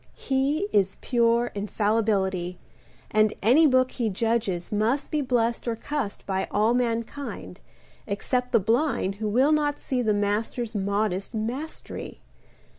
He 0.17 0.67
Is 0.73 0.97
pure 0.99 1.51
infallibility, 1.53 2.57
And 3.11 3.35
any 3.43 3.67
book 3.67 3.91
he 3.91 4.09
judges 4.09 4.71
must 4.71 5.11
Be 5.11 5.21
blessed 5.21 5.67
or 5.67 5.75
cussed 5.75 6.25
By 6.25 6.47
all 6.49 6.73
mankind, 6.73 7.59
Except 8.07 8.51
the 8.51 8.59
blind[Pg 8.59 9.19
1337] 9.19 9.19
Who 9.19 9.29
will 9.29 9.51
not 9.51 9.79
see 9.79 10.01
The 10.01 10.15
master's 10.15 10.73
modest 10.73 11.35
mastery. 11.35 12.23